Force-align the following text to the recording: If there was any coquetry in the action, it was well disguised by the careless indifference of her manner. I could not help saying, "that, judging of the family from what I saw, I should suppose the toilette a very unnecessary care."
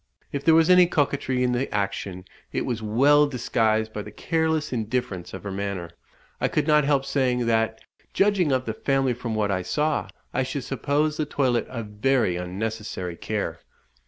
If 0.31 0.43
there 0.43 0.55
was 0.55 0.71
any 0.71 0.87
coquetry 0.87 1.43
in 1.43 1.51
the 1.51 1.71
action, 1.71 2.25
it 2.51 2.65
was 2.65 2.81
well 2.81 3.27
disguised 3.27 3.93
by 3.93 4.01
the 4.01 4.09
careless 4.09 4.73
indifference 4.73 5.31
of 5.31 5.43
her 5.43 5.51
manner. 5.51 5.91
I 6.41 6.47
could 6.47 6.65
not 6.65 6.85
help 6.85 7.05
saying, 7.05 7.45
"that, 7.45 7.81
judging 8.11 8.51
of 8.51 8.65
the 8.65 8.73
family 8.73 9.13
from 9.13 9.35
what 9.35 9.51
I 9.51 9.61
saw, 9.61 10.07
I 10.33 10.41
should 10.41 10.63
suppose 10.63 11.17
the 11.17 11.27
toilette 11.27 11.67
a 11.69 11.83
very 11.83 12.35
unnecessary 12.35 13.15
care." 13.15 13.59